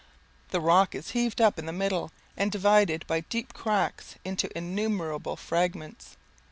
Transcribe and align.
The 0.49 0.59
rock 0.59 0.95
is 0.95 1.11
heaved 1.11 1.39
up 1.39 1.59
in 1.59 1.67
the 1.67 1.71
middle, 1.71 2.09
and 2.35 2.51
divided 2.51 3.05
by 3.05 3.19
deep 3.19 3.53
cracks 3.53 4.15
into 4.25 4.49
innumerable 4.57 5.35
fragments. 5.35 6.17